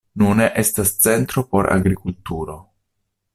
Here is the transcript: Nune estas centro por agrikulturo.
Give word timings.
Nune 0.19 0.45
estas 0.61 0.93
centro 1.03 1.43
por 1.51 1.69
agrikulturo. 1.75 2.57